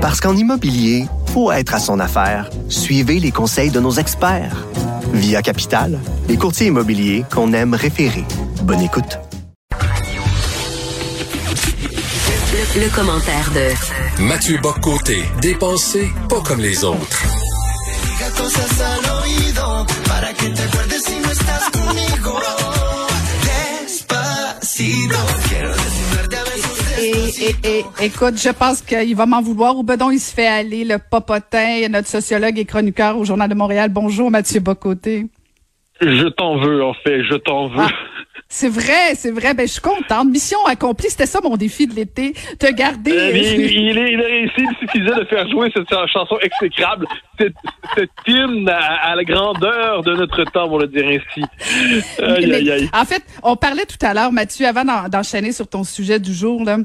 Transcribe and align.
Parce 0.00 0.18
qu'en 0.20 0.34
immobilier, 0.34 1.04
faut 1.34 1.52
être 1.52 1.74
à 1.74 1.78
son 1.78 2.00
affaire. 2.00 2.48
Suivez 2.70 3.20
les 3.20 3.30
conseils 3.30 3.70
de 3.70 3.80
nos 3.80 3.92
experts. 3.92 4.66
Via 5.12 5.42
Capital, 5.42 5.98
les 6.26 6.38
courtiers 6.38 6.68
immobiliers 6.68 7.24
qu'on 7.30 7.52
aime 7.52 7.74
référer. 7.74 8.24
Bonne 8.62 8.80
écoute. 8.80 9.18
Le, 12.76 12.94
commentaire 12.94 13.50
de 13.54 14.22
Mathieu 14.22 14.58
Boccoté, 14.62 15.22
dépensé 15.42 16.10
pas 16.28 16.40
comme 16.40 16.60
les 16.60 16.82
autres. 16.82 17.18
Et, 27.38 27.84
écoute, 28.04 28.36
je 28.36 28.50
pense 28.50 28.82
qu'il 28.82 29.14
va 29.14 29.26
m'en 29.26 29.40
vouloir. 29.40 29.76
Ou 29.76 29.82
bedon, 29.82 30.10
il 30.10 30.18
se 30.18 30.34
fait 30.34 30.46
aller, 30.46 30.84
le 30.84 30.96
popotin, 30.98 31.88
notre 31.88 32.08
sociologue 32.08 32.58
et 32.58 32.64
chroniqueur 32.64 33.16
au 33.16 33.24
Journal 33.24 33.48
de 33.48 33.54
Montréal. 33.54 33.90
Bonjour, 33.90 34.30
Mathieu 34.30 34.60
Bocoté. 34.60 35.26
Je 36.00 36.28
t'en 36.28 36.56
veux, 36.56 36.82
en 36.82 36.94
fait, 36.94 37.22
je 37.24 37.34
t'en 37.34 37.68
veux. 37.68 37.78
Ah, 37.78 37.90
c'est 38.48 38.68
vrai, 38.68 39.14
c'est 39.14 39.30
vrai. 39.30 39.54
Ben, 39.54 39.66
je 39.66 39.72
suis 39.72 39.80
contente. 39.80 40.28
Mission 40.28 40.58
accomplie. 40.66 41.08
C'était 41.08 41.26
ça 41.26 41.40
mon 41.42 41.56
défi 41.56 41.86
de 41.86 41.94
l'été. 41.94 42.32
Te 42.58 42.72
garder. 42.72 43.12
Euh, 43.12 43.36
il, 43.36 43.98
a 43.98 44.24
réussi. 44.24 44.54
Il 44.58 44.76
suffisait 44.80 45.20
de 45.20 45.24
faire 45.26 45.48
jouer 45.48 45.70
cette, 45.74 45.88
chanson 46.08 46.36
exécrable. 46.40 47.06
Cette, 47.38 47.54
hymne 48.26 48.68
à, 48.68 49.14
la 49.14 49.24
grandeur 49.24 50.02
de 50.02 50.14
notre 50.14 50.42
temps, 50.44 50.68
on 50.70 50.78
le 50.78 50.88
dire 50.88 51.06
ainsi. 51.06 51.44
En 52.92 53.04
fait, 53.04 53.22
on 53.42 53.56
parlait 53.56 53.86
tout 53.86 54.04
à 54.04 54.14
l'heure, 54.14 54.32
Mathieu, 54.32 54.66
avant 54.66 55.08
d'enchaîner 55.08 55.52
sur 55.52 55.68
ton 55.68 55.84
sujet 55.84 56.18
du 56.18 56.34
jour, 56.34 56.64
là. 56.64 56.78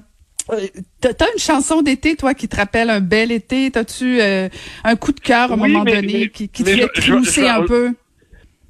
Euh, 0.52 0.68
t'as 1.02 1.26
une 1.34 1.40
chanson 1.40 1.82
d'été, 1.82 2.16
toi, 2.16 2.34
qui 2.34 2.48
te 2.48 2.56
rappelle 2.56 2.90
un 2.90 3.02
bel 3.02 3.32
été? 3.32 3.72
T'as-tu 3.72 4.22
euh, 4.22 4.48
un 4.84 4.96
coup 4.96 5.12
de 5.12 5.20
cœur 5.20 5.52
à 5.52 5.54
un 5.54 5.58
moment 5.58 5.84
donné 5.84 6.30
qui, 6.30 6.50
qui 6.50 6.64
te 6.64 6.70
fait 6.70 6.88
clousser 6.90 7.48
un 7.48 7.64
peu? 7.64 7.94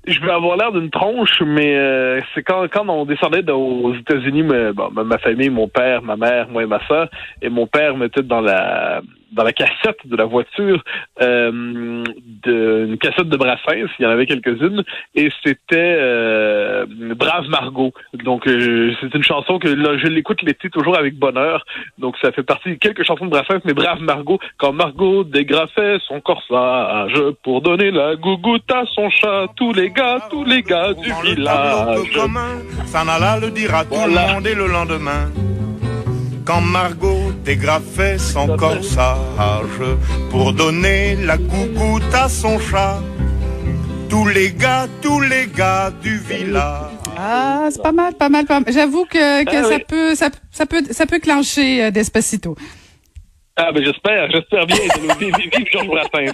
Je 0.08 0.20
vais 0.20 0.32
avoir 0.32 0.56
l'air 0.56 0.72
d'une 0.72 0.92
tronche, 0.92 1.42
mais 1.44 1.76
euh, 1.76 2.22
c'est 2.34 2.44
quand, 2.44 2.68
quand 2.72 2.88
on 2.88 3.06
descendait 3.06 3.50
aux 3.52 3.94
États-Unis, 3.96 4.44
ma 4.44 5.18
famille, 5.18 5.50
mon 5.50 5.68
père, 5.68 6.04
ma 6.04 6.16
mère, 6.16 6.48
moi 6.50 6.64
et 6.64 6.68
ma 6.68 6.86
soeur, 6.88 7.10
et 7.42 7.50
mon 7.50 7.66
père 7.66 7.98
mettait 7.98 8.22
dans 8.22 8.42
la 8.42 9.02
dans 9.36 9.44
la 9.44 9.54
cassette 9.54 10.00
de 10.06 10.16
la 10.16 10.26
voiture 10.26 10.82
euh, 11.22 12.04
de, 12.44 12.86
une 12.88 12.98
cassette 12.98 13.30
de 13.30 13.38
Brassens, 13.38 13.90
il 14.00 14.04
y 14.04 14.06
en 14.06 14.10
avait 14.10 14.26
quelques-unes, 14.26 14.84
et 15.14 15.30
c'était 15.44 15.98
euh, 16.00 16.86
Brave 17.16 17.50
Margot. 17.50 17.94
Donc 18.24 18.48
euh, 18.48 18.94
c'est 19.02 19.14
une 19.14 19.24
chanson 19.24 19.60
que 19.60 19.68
là, 19.68 19.98
je 19.98 20.08
l'écoute 20.08 20.42
l'été 20.42 20.70
toujours 20.70 20.98
avec 20.98 21.16
bonheur. 21.16 21.66
Donc 21.98 22.16
ça 22.22 22.32
fait 22.32 22.44
partie 22.44 22.70
de 22.70 22.76
quelques 22.76 23.04
chansons 23.04 23.26
de 23.26 23.32
Brassens, 23.32 23.60
mais 23.66 23.74
Brave 23.74 24.02
Margot, 24.02 24.40
quand 24.58 24.72
Margot 24.72 25.24
dégrafait 25.26 25.98
son 26.08 26.22
corsage 26.22 27.14
pour 27.44 27.62
donner 27.62 27.92
la 27.92 28.16
gougoute 28.16 28.72
à 28.72 28.86
son 28.94 29.10
chat, 29.10 29.48
tous 29.58 29.74
les 29.74 29.90
gars, 29.90 30.20
tous 30.30 30.46
les 30.46 30.62
gars 30.62 30.94
du 30.94 31.12
village. 31.24 32.00
ça 32.86 33.04
n'alla 33.04 33.40
le 33.40 33.52
dire 33.52 33.76
à 33.76 33.84
tout 33.84 33.96
le 33.96 34.34
monde 34.34 34.48
et 34.48 34.56
le 34.56 34.68
lendemain 34.68 35.30
quand 36.46 36.62
Margot 36.62 37.32
dégrafait 37.44 38.18
son 38.20 38.56
corsage 38.56 39.82
pour 40.30 40.54
donner 40.54 41.16
la 41.16 41.38
gougoute 41.38 42.14
à 42.14 42.30
son 42.30 42.60
chat. 42.60 43.00
Tous 44.10 44.28
les 44.28 44.52
gars, 44.54 44.88
tous 45.02 45.20
les 45.20 45.48
gars 45.48 45.92
du 46.02 46.20
village. 46.20 46.92
Ah, 47.18 47.68
c'est 47.72 47.82
pas 47.82 47.92
mal, 47.92 48.14
pas 48.14 48.30
mal, 48.30 48.46
pas 48.46 48.60
mal. 48.60 48.72
J'avoue 48.72 49.06
que, 49.06 49.44
que 49.44 49.58
ah 49.58 49.64
ça, 49.64 49.80
peut, 49.80 50.16
ça, 50.16 50.30
ça, 50.52 50.66
peut, 50.66 50.84
ça 50.92 51.06
peut 51.08 51.20
clencher 51.20 51.86
euh, 51.86 51.92
Despacito. 51.92 52.56
Ah, 53.58 53.72
ben 53.72 53.84
j'espère, 53.84 54.30
j'espère 54.30 54.66
bien. 54.68 54.78
Vive 55.18 55.66
Georges 55.72 55.88
Brassens. 55.88 56.34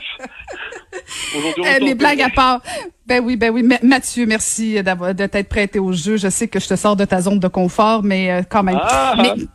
Eh, 1.58 1.84
mes 1.84 1.94
blagues 1.95 2.22
à 2.22 2.30
part. 2.30 2.62
Ben 3.06 3.23
oui, 3.23 3.38
ben 3.38 3.52
oui. 3.52 3.64
Mathieu, 3.84 4.26
merci 4.26 4.82
d'avoir 4.84 5.14
de 5.14 5.26
t'être 5.28 5.48
prêté 5.48 5.80
au 5.80 5.93
jeu. 5.93 6.17
Je 6.17 6.30
sais 6.30 6.48
que 6.48 6.60
je 6.60 6.67
te 6.67 6.76
sors 6.76 6.95
de 6.95 7.05
ta 7.05 7.22
zone 7.22 7.39
de 7.39 7.48
confort, 7.48 8.04
mais 8.04 8.32
euh, 8.32 8.42
quand 8.48 8.64
même. 8.64 8.80
Ah, 8.82 9.16
mais, 9.17 9.45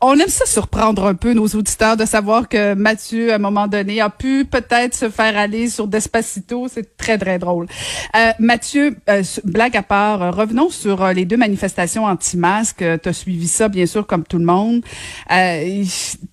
on 0.00 0.18
aime 0.18 0.28
ça 0.28 0.46
surprendre 0.46 1.06
un 1.06 1.14
peu 1.14 1.32
nos 1.32 1.46
auditeurs 1.46 1.96
de 1.96 2.04
savoir 2.04 2.48
que 2.48 2.74
Mathieu, 2.74 3.32
à 3.32 3.36
un 3.36 3.38
moment 3.38 3.68
donné, 3.68 4.00
a 4.00 4.10
pu 4.10 4.44
peut-être 4.44 4.94
se 4.94 5.10
faire 5.10 5.36
aller 5.36 5.68
sur 5.68 5.86
Despacito. 5.86 6.68
C'est 6.68 6.96
très, 6.96 7.18
très 7.18 7.38
drôle. 7.38 7.66
Euh, 8.16 8.30
Mathieu, 8.38 8.96
euh, 9.08 9.22
blague 9.44 9.76
à 9.76 9.82
part, 9.82 10.22
euh, 10.22 10.30
revenons 10.30 10.70
sur 10.70 11.06
les 11.08 11.24
deux 11.24 11.36
manifestations 11.36 12.04
anti-masques. 12.04 12.84
tu 13.02 13.08
as 13.08 13.12
suivi 13.12 13.48
ça, 13.48 13.68
bien 13.68 13.86
sûr, 13.86 14.06
comme 14.06 14.24
tout 14.24 14.38
le 14.38 14.44
monde. 14.44 14.82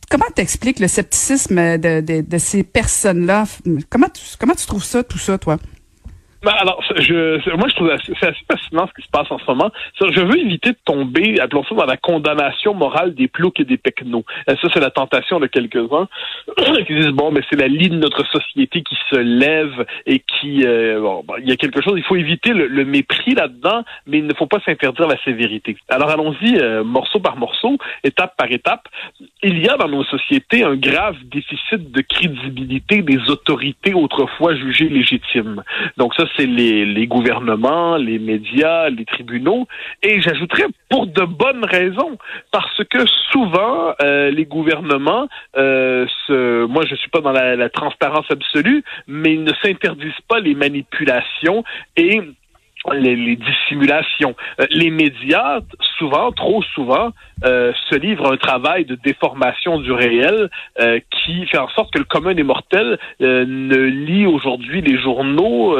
comment 0.09 0.25
t'expliques 0.35 0.79
le 0.79 0.87
scepticisme 0.87 1.77
de, 1.77 2.01
de, 2.01 2.21
de 2.21 2.37
ces 2.37 2.63
personnes-là? 2.63 3.45
Comment 3.89 4.09
tu, 4.09 4.21
comment 4.39 4.55
tu 4.55 4.65
trouves 4.65 4.83
ça, 4.83 5.03
tout 5.03 5.19
ça, 5.19 5.37
toi? 5.37 5.57
Ben 6.43 6.53
alors, 6.59 6.83
je, 6.97 7.55
moi, 7.55 7.67
je 7.67 7.75
trouve 7.75 7.91
c'est 8.05 8.27
assez 8.27 8.45
fascinant 8.49 8.87
ce 8.87 8.93
qui 8.93 9.05
se 9.05 9.11
passe 9.11 9.29
en 9.31 9.39
ce 9.39 9.45
moment. 9.47 9.71
Je 9.99 10.21
veux 10.21 10.37
éviter 10.37 10.71
de 10.71 10.77
tomber, 10.85 11.39
appelons 11.39 11.63
ça, 11.63 11.73
dans 11.73 11.85
la 11.85 11.97
condamnation 11.97 12.73
morale 12.73 13.15
des 13.15 13.27
ploucs 13.27 13.59
et 13.59 13.65
des 13.65 13.77
pecnos. 13.77 14.23
Ça, 14.47 14.55
c'est 14.71 14.79
la 14.79 14.91
tentation 14.91 15.39
de 15.39 15.47
quelques-uns 15.47 16.07
qui 16.87 16.95
disent, 16.95 17.07
bon, 17.07 17.31
mais 17.31 17.41
c'est 17.49 17.59
la 17.59 17.67
ligne 17.67 17.95
de 17.95 17.99
notre 17.99 18.25
société 18.27 18.83
qui 18.83 18.95
se 19.09 19.15
lève 19.15 19.85
et 20.05 20.19
qui... 20.19 20.63
Euh, 20.63 20.99
bon, 20.99 21.23
il 21.39 21.49
y 21.49 21.51
a 21.51 21.55
quelque 21.55 21.81
chose, 21.81 21.95
il 21.97 22.03
faut 22.03 22.15
éviter 22.15 22.53
le, 22.53 22.85
mépris 22.85 23.33
là-dedans, 23.33 23.83
mais 24.05 24.19
il 24.19 24.27
ne 24.27 24.33
faut 24.33 24.45
pas 24.45 24.59
s'interdire 24.65 25.07
la 25.07 25.17
sévérité. 25.23 25.75
Alors, 25.89 26.09
allons-y 26.09 26.57
euh, 26.57 26.83
morceau 26.83 27.19
par 27.19 27.37
morceau, 27.37 27.77
étape 28.03 28.35
par 28.37 28.51
étape. 28.51 28.87
Il 29.41 29.59
y 29.59 29.67
a 29.67 29.75
dans 29.75 29.89
nos 29.89 30.03
sociétés 30.03 30.63
un 30.63 30.75
grave 30.75 31.17
déficit 31.25 31.91
de 31.91 32.01
crédibilité 32.01 33.01
des 33.01 33.29
autorités 33.29 33.93
autrefois 33.93 34.55
jugées 34.55 34.89
légitimes. 34.89 35.63
Donc 35.97 36.13
ça, 36.15 36.26
c'est 36.35 36.45
les, 36.45 37.07
gouvernements, 37.07 37.97
les 37.97 38.19
médias, 38.19 38.89
les 38.89 39.05
tribunaux, 39.05 39.67
et 40.03 40.21
j'ajouterais 40.21 40.67
pour 40.89 41.07
de 41.07 41.23
bonnes 41.23 41.65
raisons, 41.65 42.17
parce 42.51 42.83
que 42.89 42.99
souvent 43.31 43.93
euh, 44.01 44.31
les 44.31 44.45
gouvernements, 44.45 45.27
euh, 45.57 46.05
moi 46.29 46.83
je 46.89 46.95
suis 46.95 47.09
pas 47.09 47.21
dans 47.21 47.31
la, 47.31 47.55
la 47.55 47.69
transparence 47.69 48.25
absolue, 48.29 48.83
mais 49.07 49.33
ils 49.33 49.43
ne 49.43 49.53
s'interdisent 49.61 50.13
pas 50.27 50.39
les 50.39 50.55
manipulations 50.55 51.63
et 51.95 52.21
les, 52.93 53.35
dissimulations. 53.35 54.35
Euh, 54.59 54.65
les 54.69 54.89
médias, 54.89 55.59
souvent, 55.97 56.31
trop 56.31 56.61
souvent, 56.73 57.11
euh, 57.45 57.71
se 57.89 57.95
livrent 57.95 58.31
un 58.31 58.37
travail 58.37 58.85
de 58.85 58.95
déformation 58.95 59.79
du 59.79 59.91
réel 59.91 60.49
euh, 60.79 60.99
qui 61.11 61.45
fait 61.45 61.57
en 61.57 61.69
sorte 61.69 61.93
que 61.93 61.99
le 61.99 62.05
commun 62.05 62.33
des 62.33 62.43
mortels 62.43 62.97
ne 63.19 63.77
lit 63.77 64.25
aujourd'hui 64.25 64.81
les 64.81 64.97
journaux 64.99 65.77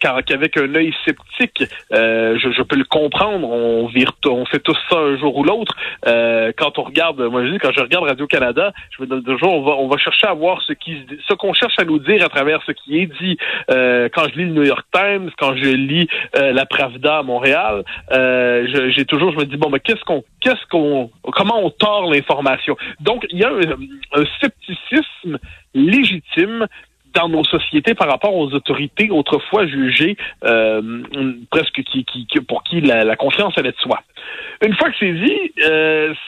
qu'avec 0.00 0.56
un 0.56 0.74
œil 0.74 0.94
sceptique. 1.04 1.64
Je, 1.90 2.62
peux 2.62 2.76
le 2.76 2.84
comprendre, 2.84 3.48
on, 3.48 3.86
vire, 3.86 4.12
on 4.26 4.44
fait 4.46 4.58
tous 4.58 4.76
ça 4.90 4.96
un 4.96 5.16
jour 5.18 5.36
ou 5.36 5.44
l'autre. 5.44 5.74
quand 6.04 6.78
on 6.78 6.82
regarde, 6.82 7.20
moi 7.20 7.44
je 7.44 7.52
dis, 7.52 7.58
quand 7.58 7.72
je 7.72 7.80
regarde 7.80 8.04
Radio-Canada, 8.04 8.72
je 8.96 9.04
me 9.04 9.20
toujours, 9.20 9.54
on 9.54 9.62
va, 9.62 9.72
on 9.72 9.88
va 9.88 9.96
chercher 9.98 10.26
à 10.26 10.34
voir 10.34 10.62
ce 10.62 10.72
qui 10.72 10.96
ce 11.28 11.34
qu'on 11.34 11.54
cherche 11.54 11.78
à 11.78 11.84
nous 11.84 11.98
dire 11.98 12.24
à 12.24 12.28
travers 12.28 12.60
ce 12.66 12.72
qui 12.72 12.98
est 13.00 13.06
dit. 13.20 13.36
quand 13.68 14.28
je 14.28 14.38
lis 14.38 14.44
le 14.44 14.52
New 14.52 14.64
York 14.64 14.86
Times, 14.92 15.30
quand 15.38 15.56
je 15.56 15.70
lis 15.70 16.08
euh, 16.36 16.52
la 16.52 16.66
Pravda 16.66 17.18
à 17.18 17.22
Montréal, 17.22 17.84
euh, 18.12 18.90
j'ai 18.94 19.04
toujours, 19.04 19.32
je 19.32 19.38
me 19.38 19.44
dis 19.44 19.56
bon, 19.56 19.70
mais 19.70 19.80
qu'est-ce 19.80 20.04
qu'on, 20.04 20.22
qu'est-ce 20.40 20.66
qu'on, 20.70 21.10
comment 21.32 21.64
on 21.64 21.70
tord 21.70 22.10
l'information? 22.12 22.76
Donc 23.00 23.26
il 23.30 23.38
y 23.38 23.44
a 23.44 23.50
un, 23.50 24.24
scepticisme 24.40 25.38
légitime 25.74 26.66
dans 27.14 27.28
nos 27.30 27.44
sociétés 27.44 27.94
par 27.94 28.10
rapport 28.10 28.34
aux 28.34 28.52
autorités 28.52 29.10
autrefois 29.10 29.66
jugées 29.66 30.18
euh, 30.44 31.02
presque 31.50 31.82
qui, 31.82 32.04
qui, 32.04 32.26
pour 32.46 32.62
qui 32.62 32.82
la, 32.82 33.16
confiance 33.16 33.56
allait 33.56 33.72
de 33.72 33.78
soi. 33.78 34.02
Une 34.62 34.74
fois 34.74 34.90
que 34.90 34.96
c'est 35.00 35.12
dit, 35.12 35.52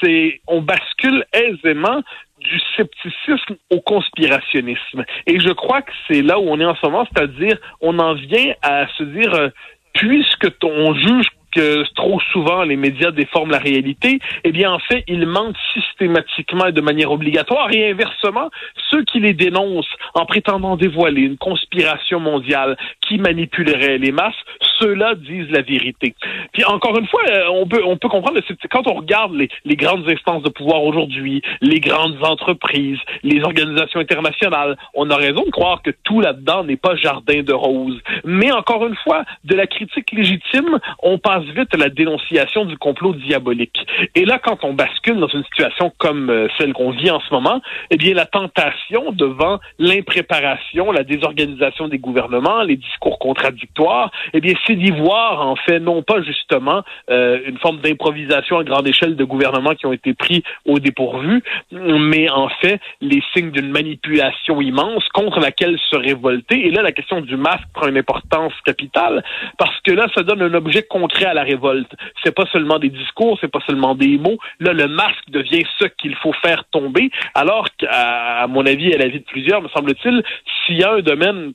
c'est 0.03 0.41
on 0.47 0.63
bascule 0.63 1.25
aisément 1.35 2.03
du 2.41 2.61
scepticisme 2.75 3.57
au 3.71 3.81
conspirationnisme. 3.81 5.05
Et 5.27 5.41
je 5.41 5.51
crois 5.51 5.83
que 5.83 5.93
c'est 6.07 6.23
là 6.23 6.39
où 6.39 6.45
on 6.49 6.61
est 6.61 6.65
en 6.65 6.77
ce 6.77 6.87
moment, 6.87 7.07
c'est-à-dire 7.13 7.59
on 7.81 7.99
en 7.99 8.15
vient 8.15 8.55
à 8.63 8.87
se 8.97 9.03
dire 9.03 9.51
puisque 9.95 10.49
on 10.63 10.95
juge 10.95 11.27
que 11.53 11.83
trop 11.95 12.21
souvent 12.33 12.63
les 12.63 12.77
médias 12.77 13.11
déforment 13.11 13.53
la 13.53 13.59
réalité, 13.59 14.19
eh 14.45 14.53
bien 14.53 14.71
en 14.71 14.79
fait, 14.79 15.05
ils 15.09 15.27
mentent 15.27 15.57
systématiquement 15.73 16.67
et 16.67 16.73
de 16.73 16.81
manière 16.81 17.11
obligatoire 17.11 17.73
et 17.73 17.91
inversement, 17.91 18.51
ceux 18.91 19.03
qui 19.05 19.21
les 19.21 19.33
dénoncent 19.33 19.97
en 20.15 20.27
prétendant 20.27 20.77
dévoiler 20.77 21.23
une 21.23 21.39
conspiration 21.39 22.21
mondiale 22.21 22.77
qui 23.01 23.19
manipulerait 23.19 23.99
les 23.99 24.13
masses 24.13 24.35
ceux-là 24.81 25.15
disent 25.15 25.51
la 25.51 25.63
vérité. 25.63 26.15
Puis 26.59 26.65
encore 26.65 26.99
une 26.99 27.07
fois, 27.07 27.23
euh, 27.31 27.45
on 27.53 27.69
peut 27.69 27.85
on 27.85 27.97
peut 27.97 28.09
comprendre 28.09 28.41
quand 28.69 28.89
on 28.89 28.95
regarde 28.95 29.33
les, 29.33 29.49
les 29.65 29.77
grandes 29.77 30.09
instances 30.11 30.43
de 30.43 30.49
pouvoir 30.49 30.83
aujourd'hui, 30.83 31.41
les 31.61 31.79
grandes 31.79 32.19
entreprises, 32.21 32.99
les 33.23 33.41
organisations 33.45 34.01
internationales, 34.01 34.77
on 34.93 35.09
a 35.09 35.15
raison 35.15 35.45
de 35.45 35.51
croire 35.51 35.83
que 35.83 35.93
tout 36.03 36.21
là-dedans 36.21 36.65
n'est 36.65 36.77
pas 36.77 36.97
jardin 36.97 37.45
de 37.45 37.53
roses. 37.53 38.01
Mais 38.25 38.51
encore 38.51 38.85
une 38.89 38.97
fois, 39.05 39.25
de 39.45 39.55
la 39.55 39.69
critique 39.69 40.11
légitime, 40.11 40.81
on 41.01 41.19
passe 41.19 41.45
vite 41.45 41.73
à 41.75 41.77
la 41.77 41.91
dénonciation 41.91 42.65
du 42.65 42.77
complot 42.77 43.13
diabolique. 43.13 43.79
Et 44.17 44.25
là, 44.25 44.41
quand 44.41 44.65
on 44.65 44.73
bascule 44.73 45.21
dans 45.21 45.29
une 45.29 45.45
situation 45.45 45.93
comme 45.99 46.29
euh, 46.29 46.49
celle 46.59 46.73
qu'on 46.73 46.91
vit 46.91 47.13
en 47.13 47.21
ce 47.21 47.33
moment, 47.33 47.61
eh 47.91 47.97
bien 47.97 48.15
la 48.15 48.27
tentation 48.27 49.13
devant 49.13 49.61
l'impréparation, 49.79 50.91
la 50.91 51.05
désorganisation 51.05 51.87
des 51.87 51.99
gouvernements, 51.99 52.63
les 52.63 52.77
discours 52.77 53.21
contradictoires, 53.21 54.11
eh 54.33 54.41
bien 54.41 54.55
c'est 54.67 54.75
d'y 54.75 54.91
voir 54.91 55.47
en 55.47 55.55
fait 55.55 55.79
non 55.79 56.03
pas 56.03 56.21
justement 56.49 56.83
euh, 57.11 57.41
une 57.47 57.59
forme 57.59 57.79
d'improvisation 57.81 58.59
à 58.59 58.65
grande 58.65 58.87
échelle 58.87 59.17
de 59.17 59.25
gouvernements 59.25 59.75
qui 59.75 59.87
ont 59.87 59.93
été 59.93 60.15
pris 60.15 60.43
au 60.65 60.79
dépourvu, 60.79 61.43
mais 61.73 62.31
en 62.31 62.49
fait 62.49 62.81
les 63.01 63.23
signes 63.33 63.51
d'une 63.51 63.71
manipulation 63.71 64.61
immense 64.61 65.07
contre 65.13 65.41
laquelle 65.41 65.79
se 65.91 65.97
révolter. 65.97 66.67
Et 66.67 66.71
là, 66.71 66.83
la 66.83 66.93
question 66.93 67.21
du 67.21 67.37
masque 67.37 67.65
prend 67.75 67.89
une 67.89 67.99
importance 67.99 68.53
capitale 68.65 69.23
parce 69.59 69.79
que 69.81 69.93
là, 69.93 70.07
ça 70.15 70.23
donne 70.23 70.43
un 70.43 70.55
objet 70.55 70.83
concret 70.83 71.27
à 71.27 71.35
la 71.35 71.43
révolte. 71.43 71.91
C'est 72.25 72.35
pas 72.35 72.47
seulement 72.53 72.79
des 72.79 72.91
discours, 72.91 73.39
c'est 73.41 73.51
pas 73.51 73.61
seulement 73.67 73.95
des 73.95 74.19
mots. 74.19 74.39
Là, 74.61 74.73
le 74.73 74.89
masque 74.89 75.29
devient 75.29 75.65
ce 75.79 75.87
qu'il 75.87 76.15
faut 76.17 76.33
faire 76.33 76.65
tomber. 76.71 77.11
Alors 77.35 77.67
qu'à 77.77 78.47
mon 78.49 78.65
avis, 78.67 78.95
à 78.95 78.99
l'avis 78.99 79.21
de 79.21 79.25
plusieurs, 79.25 79.63
me 79.63 79.69
semble-t-il, 79.69 80.23
s'il 80.65 80.79
y 80.79 80.85
a 80.85 80.93
un 80.93 81.01
domaine 81.01 81.53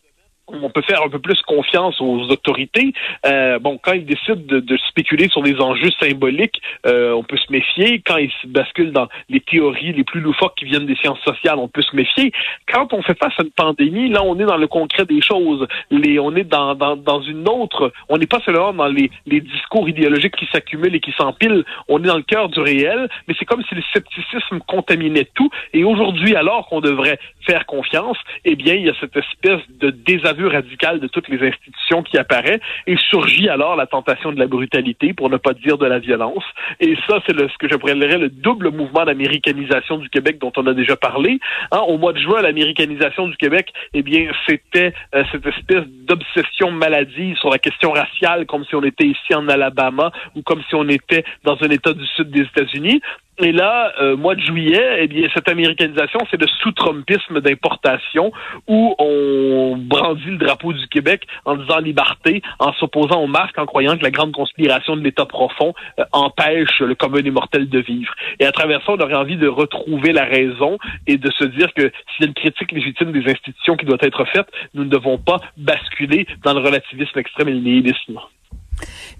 on 0.47 0.69
peut 0.69 0.81
faire 0.81 1.01
un 1.01 1.09
peu 1.09 1.19
plus 1.19 1.41
confiance 1.43 1.99
aux 2.01 2.21
autorités. 2.29 2.93
Euh, 3.25 3.59
bon, 3.59 3.79
quand 3.81 3.93
ils 3.93 4.05
décident 4.05 4.41
de, 4.47 4.77
spéculer 4.89 5.29
sur 5.29 5.41
des 5.41 5.59
enjeux 5.59 5.89
symboliques, 5.99 6.61
euh, 6.85 7.13
on 7.13 7.23
peut 7.23 7.37
se 7.37 7.51
méfier. 7.51 8.01
Quand 8.05 8.17
ils 8.17 8.31
basculent 8.45 8.91
dans 8.91 9.07
les 9.29 9.39
théories 9.39 9.93
les 9.93 10.03
plus 10.03 10.19
loufoques 10.19 10.55
qui 10.55 10.65
viennent 10.65 10.85
des 10.85 10.95
sciences 10.95 11.21
sociales, 11.21 11.57
on 11.57 11.67
peut 11.67 11.81
se 11.81 11.95
méfier. 11.95 12.31
Quand 12.71 12.93
on 12.93 13.01
fait 13.01 13.17
face 13.17 13.33
à 13.39 13.43
une 13.43 13.51
pandémie, 13.51 14.09
là, 14.09 14.21
on 14.23 14.37
est 14.39 14.45
dans 14.45 14.57
le 14.57 14.67
concret 14.67 15.05
des 15.05 15.21
choses. 15.21 15.65
Les, 15.89 16.19
on 16.19 16.35
est 16.35 16.43
dans, 16.43 16.75
dans, 16.75 16.95
dans 16.95 17.21
une 17.21 17.47
autre. 17.47 17.91
On 18.09 18.17
n'est 18.17 18.27
pas 18.27 18.41
seulement 18.41 18.73
dans 18.73 18.87
les, 18.87 19.09
les 19.25 19.41
discours 19.41 19.87
idéologiques 19.87 20.35
qui 20.35 20.47
s'accumulent 20.51 20.95
et 20.95 20.99
qui 20.99 21.13
s'empilent. 21.13 21.63
On 21.87 22.03
est 22.03 22.07
dans 22.07 22.17
le 22.17 22.23
cœur 22.23 22.49
du 22.49 22.59
réel. 22.59 23.09
Mais 23.27 23.35
c'est 23.39 23.45
comme 23.45 23.63
si 23.63 23.75
le 23.75 23.83
scepticisme 23.93 24.59
contaminait 24.67 25.27
tout. 25.33 25.49
Et 25.73 25.83
aujourd'hui, 25.83 26.35
alors 26.35 26.67
qu'on 26.67 26.81
devrait 26.81 27.19
faire 27.45 27.65
confiance, 27.65 28.17
eh 28.45 28.55
bien, 28.55 28.73
il 28.75 28.85
y 28.85 28.89
a 28.89 28.93
cette 28.99 29.15
espèce 29.15 29.61
de 29.79 29.89
désaveu 30.33 30.47
radical 30.49 30.99
de 30.99 31.07
toutes 31.07 31.27
les 31.29 31.47
institutions 31.47 32.03
qui 32.03 32.17
apparaît 32.17 32.59
et 32.87 32.95
surgit 33.09 33.49
alors 33.49 33.75
la 33.75 33.87
tentation 33.87 34.31
de 34.31 34.39
la 34.39 34.47
brutalité, 34.47 35.13
pour 35.13 35.29
ne 35.29 35.37
pas 35.37 35.53
dire 35.53 35.77
de 35.77 35.85
la 35.85 35.99
violence. 35.99 36.43
Et 36.79 36.95
ça, 37.07 37.19
c'est 37.25 37.33
ce 37.37 37.57
que 37.57 37.67
j'appellerais 37.67 38.17
le 38.17 38.29
double 38.29 38.71
mouvement 38.71 39.05
d'américanisation 39.05 39.97
du 39.97 40.09
Québec 40.09 40.37
dont 40.39 40.51
on 40.57 40.67
a 40.67 40.73
déjà 40.73 40.95
parlé. 40.95 41.39
Hein, 41.71 41.81
au 41.87 41.97
mois 41.97 42.13
de 42.13 42.19
juin, 42.19 42.41
l'américanisation 42.41 43.27
du 43.27 43.37
Québec, 43.37 43.73
eh 43.93 44.01
bien, 44.01 44.31
c'était 44.47 44.93
euh, 45.15 45.23
cette 45.31 45.45
espèce 45.45 45.85
d'obsession 45.87 46.71
maladive 46.71 47.37
sur 47.37 47.49
la 47.49 47.59
question 47.59 47.91
raciale, 47.91 48.45
comme 48.45 48.65
si 48.65 48.75
on 48.75 48.83
était 48.83 49.05
ici 49.05 49.33
en 49.33 49.47
Alabama 49.47 50.11
ou 50.35 50.41
comme 50.41 50.61
si 50.69 50.75
on 50.75 50.87
était 50.87 51.23
dans 51.43 51.57
un 51.61 51.69
État 51.69 51.93
du 51.93 52.05
sud 52.07 52.29
des 52.29 52.41
États-Unis. 52.41 53.01
Et 53.39 53.51
là, 53.51 53.91
euh, 53.99 54.15
mois 54.15 54.35
de 54.35 54.41
juillet, 54.41 54.99
eh 54.99 55.07
bien, 55.07 55.27
cette 55.33 55.49
américanisation, 55.49 56.19
c'est 56.29 56.39
le 56.39 56.45
sous-trumpisme 56.61 57.41
d'importation 57.41 58.31
où 58.67 58.95
on 58.99 59.75
brandit 59.75 60.29
le 60.29 60.37
drapeau 60.37 60.71
du 60.71 60.87
Québec 60.87 61.25
en 61.45 61.55
disant 61.55 61.79
liberté, 61.79 62.43
en 62.59 62.73
s'opposant 62.73 63.21
au 63.21 63.27
masque, 63.27 63.57
en 63.57 63.65
croyant 63.65 63.97
que 63.97 64.03
la 64.03 64.11
grande 64.11 64.33
conspiration 64.33 64.95
de 64.95 65.01
l'État 65.01 65.25
profond 65.25 65.73
euh, 65.99 66.03
empêche 66.11 66.79
le 66.79 66.93
commun 66.93 67.21
des 67.21 67.31
mortels 67.31 67.69
de 67.69 67.79
vivre. 67.79 68.13
Et 68.39 68.45
à 68.45 68.51
travers 68.51 68.85
ça, 68.85 68.91
on 68.91 68.99
aurait 68.99 69.15
envie 69.15 69.37
de 69.37 69.47
retrouver 69.47 70.13
la 70.13 70.25
raison 70.25 70.77
et 71.07 71.17
de 71.17 71.31
se 71.31 71.45
dire 71.45 71.73
que 71.73 71.91
s'il 72.15 72.21
y 72.21 72.23
a 72.25 72.27
une 72.27 72.35
critique 72.35 72.71
légitime 72.71 73.11
des 73.11 73.27
institutions 73.31 73.75
qui 73.75 73.85
doit 73.85 73.97
être 74.01 74.25
faite, 74.25 74.47
nous 74.75 74.83
ne 74.83 74.89
devons 74.89 75.17
pas 75.17 75.37
basculer 75.57 76.27
dans 76.43 76.53
le 76.53 76.59
relativisme 76.59 77.17
extrême 77.17 77.47
et 77.47 77.53
le 77.53 77.59
nihilisme. 77.59 78.19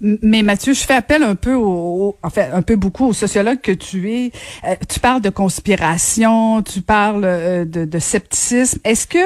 Mais 0.00 0.42
Mathieu, 0.42 0.74
je 0.74 0.80
fais 0.80 0.94
appel 0.94 1.22
un 1.22 1.34
peu 1.34 1.54
au, 1.54 2.16
en 2.22 2.30
fait, 2.30 2.50
un 2.52 2.62
peu 2.62 2.76
beaucoup 2.76 3.06
au 3.06 3.12
sociologue 3.12 3.60
que 3.60 3.72
tu 3.72 4.12
es. 4.12 4.32
Euh, 4.64 4.74
tu 4.88 5.00
parles 5.00 5.22
de 5.22 5.30
conspiration, 5.30 6.62
tu 6.62 6.80
parles 6.80 7.24
euh, 7.24 7.64
de, 7.64 7.84
de, 7.84 7.98
scepticisme. 7.98 8.78
Est-ce 8.84 9.06
que, 9.06 9.18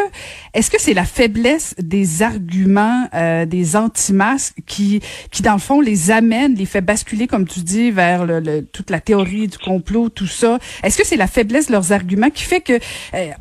est-ce 0.55 0.71
que 0.71 0.81
c'est 0.81 0.95
la 0.95 1.05
faiblesse 1.05 1.75
des 1.79 2.23
arguments 2.23 3.09
euh, 3.15 3.47
des 3.47 3.77
anti-masques 3.77 4.57
qui, 4.67 5.01
qui 5.31 5.43
dans 5.43 5.55
le 5.55 5.59
fond 5.59 5.81
les 5.81 6.11
amène, 6.11 6.55
les 6.55 6.67
fait 6.67 6.81
basculer, 6.81 7.27
comme 7.27 7.47
tu 7.47 7.61
dis, 7.61 7.91
vers 7.91 8.27
le, 8.27 8.63
toute 8.63 8.91
la 8.91 9.01
théorie 9.01 9.49
du 9.49 9.59
complot, 9.59 10.11
tout 10.11 10.27
ça? 10.27 10.59
Est-ce 10.83 10.99
que 10.99 11.07
c'est 11.07 11.17
la 11.17 11.27
faiblesse 11.27 11.69
de 11.69 11.73
leurs 11.73 11.93
arguments 11.93 12.31
qui 12.31 12.45
fait 12.45 12.61
que 12.61 12.79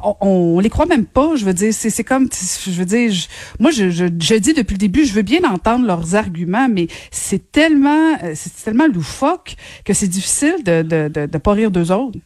on, 0.04 0.16
on, 0.22 0.60
les 0.60 0.70
croit 0.70 0.86
même 0.86 1.06
pas? 1.06 1.36
Je 1.36 1.46
veux 1.46 1.54
dire, 1.54 1.74
c'est, 1.74 1.90
c'est 1.90 2.04
comme, 2.04 2.30
je 2.32 2.72
veux 2.72 2.86
dire, 2.86 3.12
moi 3.60 3.72
je, 3.72 3.90
je, 3.90 4.06
je 4.06 4.36
dis 4.36 4.54
depuis 4.54 4.74
le 4.74 4.80
début, 4.80 5.06
je 5.06 5.14
veux 5.14 5.22
bien 5.22 5.44
entendre 5.44 5.86
leurs 5.86 6.16
arguments, 6.16 6.68
c'est 7.12 7.52
tellement, 7.52 8.14
euh, 8.24 8.32
c'est 8.36 8.64
tellement 8.66 8.88
loufoque 8.88 9.56
que 9.86 9.94
c'est 9.94 10.08
difficile 10.08 10.64
de, 10.64 10.82
de 11.08 11.38
pas 11.38 11.54
rire 11.54 11.72
d'eux 11.72 11.92
autres. 11.92 12.20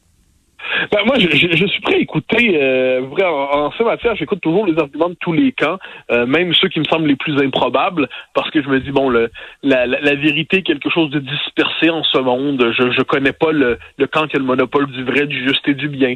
Ben, 0.92 1.00
moi, 1.06 1.18
je, 1.20 1.28
suis 1.68 1.82
prêt 1.82 1.96
à 1.96 1.98
écouter. 1.98 2.60
Euh, 2.62 3.02
en, 3.02 3.68
en, 3.68 3.72
ce 3.72 4.16
j'écoute 4.16 4.42
toujours 4.42 4.66
les 4.66 4.78
arguments 4.78 5.10
de 5.10 5.18
tous 5.20 5.34
les 5.34 5.52
camps, 5.52 5.78
euh, 6.12 6.26
même 6.26 6.54
ceux 6.54 6.70
qui 6.70 6.80
me 6.80 6.86
semblent 6.86 7.08
les 7.08 7.16
plus 7.16 7.38
improbables, 7.42 8.08
parce 8.34 8.50
que 8.52 8.62
je 8.62 8.70
me 8.70 8.80
dis 8.80 8.92
bon, 8.92 9.10
la, 9.10 10.16
vérité 10.16 10.58
est 10.58 10.64
quelque 10.64 10.90
chose 10.90 11.10
de 11.12 11.20
dispersé 11.20 11.90
en 11.90 12.04
ce 12.04 12.20
monde. 12.20 12.74
Je 12.78 12.92
je 12.92 13.02
connais 13.04 13.34
pas 13.34 13.52
le, 13.52 13.78
camp 14.12 14.28
qui 14.28 14.36
a 14.36 14.40
le 14.40 14.46
monopole 14.46 14.88
du 14.88 15.04
vrai, 15.04 15.28
du 15.28 15.48
juste 15.48 15.68
et 15.68 15.74
du 15.74 15.88
bien. 15.88 16.16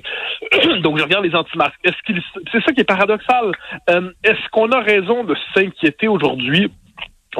Donc, 0.81 0.97
je 0.97 1.03
regarde 1.03 1.25
les 1.25 1.35
anti-masques. 1.35 1.79
Est-ce 1.83 2.01
qu'il, 2.05 2.21
c'est 2.51 2.63
ça 2.63 2.71
qui 2.71 2.81
est 2.81 2.85
paradoxal. 2.85 3.51
Euh, 3.89 4.11
est-ce 4.23 4.49
qu'on 4.51 4.69
a 4.71 4.79
raison 4.79 5.23
de 5.23 5.35
s'inquiéter 5.53 6.07
aujourd'hui? 6.07 6.69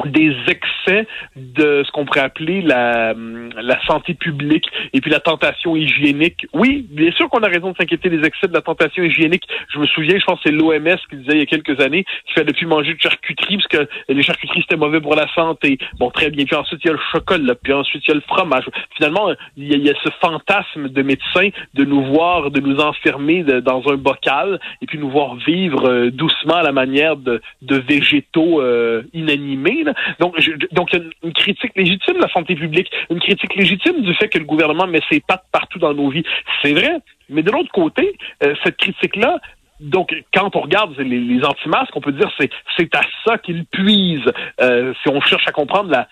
Des 0.06 0.36
excès 0.48 1.08
de 1.36 1.84
ce 1.86 1.92
qu'on 1.92 2.06
pourrait 2.06 2.22
appeler 2.22 2.62
la, 2.62 3.14
la 3.62 3.84
santé 3.86 4.14
publique 4.14 4.66
et 4.94 5.02
puis 5.02 5.12
la 5.12 5.20
tentation 5.20 5.76
hygiénique. 5.76 6.48
Oui, 6.54 6.86
bien 6.90 7.12
sûr 7.12 7.30
qu'on 7.30 7.44
a 7.44 7.48
raison 7.48 7.72
de 7.72 7.78
s'inquiéter 7.78 8.10
des 8.10 8.26
excès 8.26 8.48
de 8.48 8.54
la 8.54 8.62
tentation 8.62 9.04
hygiénique. 9.04 9.44
Je 9.74 9.80
me 9.80 9.86
souviens, 9.88 10.18
je 10.20 10.26
pense 10.26 10.42
que 10.42 10.50
c'est 10.50 10.56
l'OMS 10.56 10.98
qui 11.10 11.18
disait 11.18 11.34
il 11.34 11.40
y 11.40 11.44
a 11.44 11.46
quelques 11.46 11.80
années 11.80 12.06
qu'il 12.26 12.36
fallait 12.36 12.54
plus 12.54 12.68
manger 12.68 12.94
de 12.94 13.02
charcuterie 13.02 13.58
parce 13.58 13.68
que 13.68 13.90
les 14.10 14.22
charcuteries 14.22 14.62
c'était 14.62 14.78
mauvais 14.78 15.02
pour 15.02 15.16
la 15.16 15.28
santé. 15.34 15.78
Bon, 16.00 16.10
très 16.10 16.30
bien. 16.30 16.46
Puis 16.46 16.56
ensuite 16.56 16.82
il 16.84 16.88
y 16.88 16.90
a 16.92 16.94
le 16.94 17.00
chocolat, 17.12 17.56
puis 17.56 17.74
ensuite 17.74 18.04
il 18.08 18.10
y 18.10 18.12
a 18.12 18.16
le 18.16 18.22
fromage. 18.22 18.66
Finalement, 18.96 19.32
il 19.58 19.86
y 19.86 19.90
a, 19.90 19.94
ce 20.04 20.10
fantasme 20.22 20.90
de 20.90 21.02
médecin 21.02 21.50
de 21.74 21.84
nous 21.84 22.04
voir, 22.04 22.52
de 22.52 22.60
nous 22.60 22.80
enfermer 22.80 23.44
dans 23.44 23.82
un 23.90 23.96
bocal 23.96 24.60
et 24.82 24.86
puis 24.86 24.98
nous 24.98 25.10
voir 25.10 25.36
vivre 25.36 25.90
euh, 25.90 26.12
doucement 26.12 26.56
à 26.56 26.64
la 26.64 26.72
manière 26.72 27.16
de, 27.16 27.42
de 27.62 27.78
végétaux 27.78 28.62
euh, 28.62 29.04
inanimés. 29.14 29.85
Donc, 30.20 30.36
je, 30.40 30.52
donc 30.72 30.94
une, 30.94 31.12
une, 31.24 31.34
critique 31.34 31.72
légitime 31.76 32.16
de 32.16 32.22
la 32.22 32.30
santé 32.30 32.56
publique, 32.56 32.92
une 33.10 33.20
critique 33.20 33.56
légitime 33.56 34.02
du 34.02 34.14
fait 34.16 34.30
que 34.30 34.38
le 34.38 34.46
gouvernement 34.46 34.88
met 34.88 35.02
ses 35.10 35.20
pattes 35.20 35.46
partout 35.52 35.80
dans 35.80 35.94
nos 35.94 36.10
vies. 36.10 36.26
C'est 36.62 36.74
vrai, 36.74 36.98
mais 37.30 37.44
de 37.44 37.52
l'autre 37.52 37.72
côté, 37.72 38.18
euh, 38.44 38.56
cette 38.64 38.78
critique-là 38.78 39.40
donc, 39.82 40.16
quand 40.34 40.56
on 40.56 40.62
regarde 40.62 40.98
les, 40.98 41.20
les 41.20 41.44
anti-masques, 41.44 41.94
on 41.96 42.00
peut 42.00 42.14
dire 42.14 42.32
c'est 42.40 42.50
c'est 42.78 42.96
à 42.96 43.02
ça 43.26 43.38
qu'ils 43.38 43.66
puisent. 43.66 44.32
Euh, 44.62 44.94
si 45.04 45.10
on 45.10 45.20
cherche 45.20 45.46
à 45.48 45.52
comprendre 45.52 45.90
la, 45.90 46.08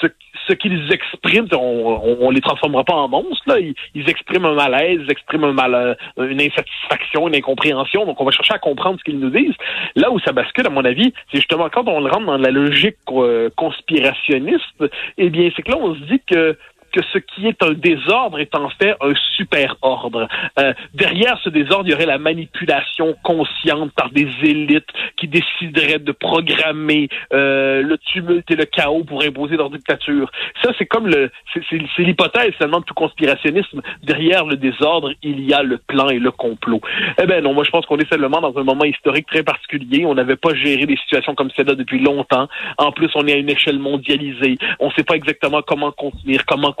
ce, 0.00 0.52
qu'ils 0.52 0.92
expriment, 0.92 1.48
on, 1.52 2.16
on, 2.20 2.30
les 2.30 2.40
transformera 2.40 2.84
pas 2.84 2.94
en 2.94 3.08
monstres. 3.08 3.42
Là. 3.46 3.58
Ils, 3.58 4.08
expriment 4.08 4.46
un 4.46 4.54
malaise, 4.54 5.00
ils 5.02 5.10
expriment 5.10 5.44
un 5.44 5.52
mal, 5.52 5.74
euh, 5.74 5.94
une 6.28 6.40
insatisfaction, 6.40 7.28
une 7.28 7.34
incompréhension. 7.34 8.06
Donc, 8.06 8.20
on 8.20 8.24
va 8.24 8.30
chercher 8.30 8.54
à 8.54 8.58
comprendre 8.58 8.98
ce 8.98 9.04
qu'ils 9.04 9.18
nous 9.18 9.30
disent. 9.30 9.54
Là 9.94 10.10
où 10.10 10.18
ça 10.20 10.32
bascule, 10.32 10.66
à 10.66 10.70
mon 10.70 10.84
avis, 10.84 11.12
c'est 11.30 11.38
justement 11.38 11.68
quand 11.68 11.88
on 11.88 12.00
rentre 12.00 12.26
dans 12.26 12.38
la 12.38 12.50
logique 12.50 12.96
euh, 13.10 13.50
conspirationniste. 13.56 14.84
Eh 15.18 15.30
bien, 15.30 15.50
c'est 15.54 15.62
que 15.62 15.70
là, 15.70 15.78
on 15.80 15.94
se 15.94 16.00
dit 16.00 16.20
que 16.26 16.56
que 16.96 17.02
ce 17.12 17.18
qui 17.18 17.46
est 17.46 17.62
un 17.62 17.74
désordre 17.74 18.38
est 18.38 18.54
en 18.54 18.70
fait 18.70 18.96
un 19.02 19.12
super 19.36 19.76
ordre. 19.82 20.28
Euh, 20.58 20.72
derrière 20.94 21.38
ce 21.44 21.50
désordre, 21.50 21.84
il 21.86 21.90
y 21.90 21.94
aurait 21.94 22.06
la 22.06 22.16
manipulation 22.16 23.14
consciente 23.22 23.92
par 23.92 24.10
des 24.10 24.28
élites 24.42 24.88
qui 25.18 25.28
décideraient 25.28 25.98
de 25.98 26.12
programmer 26.12 27.10
euh, 27.34 27.82
le 27.82 27.98
tumulte 27.98 28.50
et 28.50 28.56
le 28.56 28.64
chaos 28.64 29.04
pour 29.04 29.22
imposer 29.22 29.58
leur 29.58 29.68
dictature. 29.68 30.30
Ça, 30.62 30.70
c'est 30.78 30.86
comme 30.86 31.06
le, 31.06 31.30
c'est 31.52 32.02
l'hypothèse 32.02 32.52
finalement 32.54 32.80
de 32.80 32.86
tout 32.86 32.94
conspirationnisme. 32.94 33.82
Derrière 34.02 34.46
le 34.46 34.56
désordre, 34.56 35.12
il 35.22 35.40
y 35.40 35.52
a 35.52 35.62
le 35.62 35.76
plan 35.76 36.08
et 36.08 36.18
le 36.18 36.30
complot. 36.30 36.80
Eh 37.20 37.26
ben 37.26 37.44
non, 37.44 37.52
moi 37.52 37.64
je 37.64 37.70
pense 37.70 37.84
qu'on 37.84 37.98
est 37.98 38.08
seulement 38.08 38.40
dans 38.40 38.56
un 38.56 38.64
moment 38.64 38.84
historique 38.84 39.26
très 39.26 39.42
particulier. 39.42 40.06
On 40.06 40.14
n'avait 40.14 40.36
pas 40.36 40.54
géré 40.54 40.86
des 40.86 40.96
situations 40.96 41.34
comme 41.34 41.50
celle-là 41.50 41.74
depuis 41.74 41.98
longtemps. 41.98 42.48
En 42.78 42.92
plus, 42.92 43.10
on 43.14 43.26
est 43.26 43.34
à 43.34 43.36
une 43.36 43.50
échelle 43.50 43.78
mondialisée. 43.78 44.56
On 44.80 44.86
ne 44.86 44.92
sait 44.92 45.04
pas 45.04 45.16
exactement 45.16 45.60
comment 45.60 45.92
contenir, 45.92 46.46
comment 46.46 46.72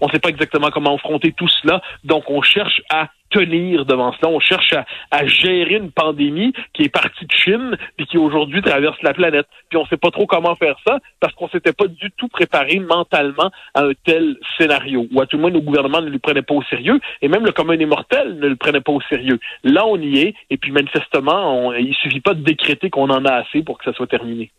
On 0.00 0.06
ne 0.06 0.12
sait 0.12 0.18
pas 0.18 0.28
exactement 0.28 0.70
comment 0.70 0.94
affronter 0.94 1.32
tout 1.32 1.48
cela, 1.48 1.82
donc 2.04 2.30
on 2.30 2.42
cherche 2.42 2.82
à 2.90 3.08
tenir 3.30 3.84
devant 3.84 4.12
cela. 4.12 4.30
On 4.30 4.40
cherche 4.40 4.74
à, 5.10 5.26
gérer 5.26 5.76
une 5.76 5.90
pandémie 5.90 6.52
qui 6.72 6.84
est 6.84 6.88
partie 6.88 7.26
de 7.26 7.32
Chine 7.32 7.76
et 7.98 8.06
qui 8.06 8.18
aujourd'hui 8.18 8.62
traverse 8.62 9.00
la 9.02 9.12
planète. 9.12 9.46
Puis 9.68 9.78
on 9.78 9.82
ne 9.82 9.88
sait 9.88 9.96
pas 9.96 10.10
trop 10.10 10.26
comment 10.26 10.54
faire 10.56 10.76
ça 10.86 10.98
parce 11.20 11.34
qu'on 11.34 11.48
s'était 11.48 11.72
pas 11.72 11.86
du 11.86 12.10
tout 12.16 12.28
préparé 12.28 12.78
mentalement 12.78 13.50
à 13.74 13.84
un 13.84 13.92
tel 14.04 14.36
scénario. 14.56 15.06
Ou 15.12 15.20
à 15.20 15.26
tout 15.26 15.36
le 15.36 15.42
moins, 15.42 15.50
nos 15.50 15.60
gouvernements 15.60 16.00
ne 16.00 16.10
le 16.10 16.18
prenaient 16.18 16.42
pas 16.42 16.54
au 16.54 16.62
sérieux 16.62 17.00
et 17.22 17.28
même 17.28 17.44
le 17.44 17.52
commun 17.52 17.76
des 17.76 17.86
mortels 17.86 18.38
ne 18.38 18.48
le 18.48 18.56
prenait 18.56 18.80
pas 18.80 18.92
au 18.92 19.00
sérieux. 19.02 19.38
Là, 19.64 19.86
on 19.86 20.00
y 20.00 20.20
est 20.20 20.34
et 20.50 20.56
puis 20.56 20.72
manifestement, 20.72 21.66
on, 21.66 21.72
il 21.74 21.94
suffit 21.94 22.20
pas 22.20 22.34
de 22.34 22.42
décréter 22.42 22.90
qu'on 22.90 23.10
en 23.10 23.24
a 23.24 23.32
assez 23.32 23.62
pour 23.62 23.78
que 23.78 23.84
ça 23.84 23.92
soit 23.92 24.06
terminé. 24.06 24.50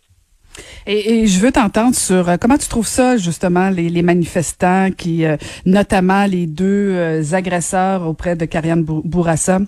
Et, 0.85 1.27
je 1.27 1.39
veux 1.39 1.51
t'entendre 1.51 1.95
sur 1.95 2.29
euh, 2.29 2.37
comment 2.39 2.57
tu 2.57 2.67
trouves 2.67 2.87
ça 2.87 3.17
justement 3.17 3.69
les, 3.69 4.01
manifestants 4.01 4.89
qui, 4.97 5.25
euh, 5.25 5.37
notamment 5.65 6.25
les 6.25 6.47
deux 6.47 6.91
euh, 6.91 7.23
agresseurs 7.33 8.07
auprès 8.07 8.35
de 8.35 8.45
Kariane 8.45 8.83
Bourassa? 8.83 9.59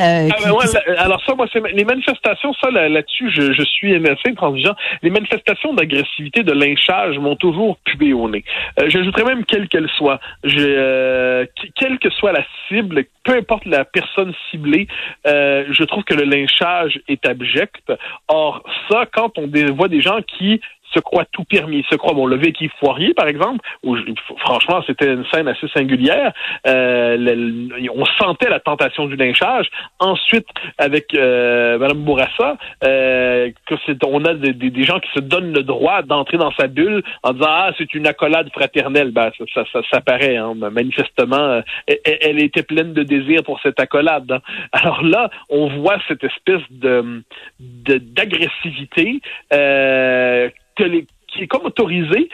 Euh, 0.00 0.28
ah, 0.32 0.36
ben 0.42 0.94
alors 0.96 1.22
ça, 1.26 1.34
moi, 1.34 1.46
c'est 1.52 1.60
les 1.72 1.84
manifestations, 1.84 2.54
ça 2.54 2.70
là-dessus, 2.70 3.30
je, 3.30 3.52
je, 3.52 3.62
suis 3.62 3.94
assez 3.94 4.30
intransigeant. 4.30 4.74
Les 5.02 5.10
manifestations 5.10 5.74
d'agressivité, 5.74 6.42
de 6.42 6.52
lynchage 6.52 7.18
m'ont 7.18 7.36
toujours 7.36 7.76
pubé 7.84 8.14
au 8.14 8.28
nez. 8.28 8.42
Euh, 8.80 8.88
J'ajouterais 8.88 9.24
même 9.24 9.44
quelle 9.44 9.68
qu'elle 9.68 9.90
soit. 9.90 10.18
Euh, 10.46 11.44
quelle 11.76 11.98
que 11.98 12.08
soit 12.10 12.32
la 12.32 12.44
cible, 12.68 13.04
peu 13.24 13.36
importe 13.36 13.66
la 13.66 13.84
personne 13.84 14.32
ciblée, 14.50 14.88
euh, 15.26 15.64
je 15.70 15.84
trouve 15.84 16.04
que 16.04 16.14
le 16.14 16.24
lynchage 16.24 16.98
est 17.08 17.26
abject. 17.26 17.92
Or, 18.28 18.62
ça, 18.90 19.04
quand 19.12 19.38
on 19.38 19.50
voit 19.74 19.88
des 19.88 20.00
gens 20.00 20.20
qui 20.38 20.60
se 20.94 21.00
croit 21.00 21.24
tout 21.32 21.44
permis, 21.44 21.84
se 21.88 21.96
croit, 21.96 22.14
bon, 22.14 22.26
le 22.26 22.36
véhicule 22.36 22.70
Foirier, 22.78 23.14
par 23.14 23.28
exemple, 23.28 23.60
où 23.82 23.96
franchement, 24.38 24.82
c'était 24.86 25.12
une 25.12 25.24
scène 25.32 25.48
assez 25.48 25.68
singulière. 25.68 26.32
Euh, 26.66 27.68
on 27.94 28.04
sentait 28.20 28.48
la 28.48 28.60
tentation 28.60 29.06
du 29.06 29.16
lynchage. 29.16 29.68
Ensuite, 29.98 30.46
avec 30.78 31.14
euh, 31.14 31.78
Mme 31.78 32.04
Bourassa, 32.04 32.56
euh, 32.84 33.50
que 33.66 33.74
on 34.06 34.24
a 34.24 34.34
des, 34.34 34.84
gens 34.84 34.98
qui 35.00 35.10
se 35.14 35.20
donnent 35.20 35.52
le 35.52 35.62
droit 35.62 36.02
d'entrer 36.02 36.36
dans 36.36 36.52
sa 36.52 36.66
bulle 36.66 37.02
en 37.22 37.32
disant 37.32 37.46
ah 37.48 37.70
c'est 37.78 37.94
une 37.94 38.06
accolade 38.06 38.50
fraternelle. 38.52 39.10
Ben 39.10 39.30
ça, 39.54 39.64
ça, 39.72 39.80
ça, 39.90 40.00
paraît 40.00 40.36
hein, 40.36 40.54
manifestement, 40.54 41.36
euh, 41.36 41.62
elle, 41.86 42.42
était 42.42 42.62
pleine 42.62 42.92
de 42.92 43.02
désir 43.02 43.42
pour 43.44 43.60
cette 43.60 43.80
accolade. 43.80 44.30
Hein. 44.30 44.40
Alors 44.72 45.02
là, 45.02 45.30
on 45.48 45.68
voit 45.68 45.98
cette 46.08 46.24
espèce 46.24 46.62
de 46.70 47.22
d'agressivité 47.58 49.20
euh, 49.52 50.48
que 50.76 50.84
les 50.84 51.06
qui 51.32 51.42
est 51.42 51.46
comme 51.46 51.64
autorisé. 51.64 52.28